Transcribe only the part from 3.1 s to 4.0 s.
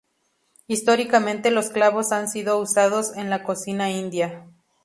en la cocina